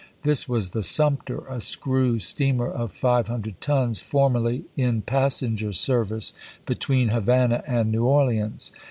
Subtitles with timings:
[0.23, 6.33] This was the Sumter^ a screw steamer of 500 tons, formerly in passenger service
[6.65, 8.71] between Havana and New Orleans.